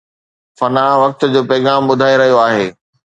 [0.57, 2.65] فنا وقت جو پيغام ٻڌائي رهيو آهي